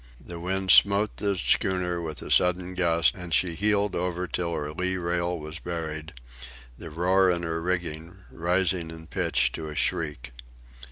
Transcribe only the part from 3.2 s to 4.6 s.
she heeled over till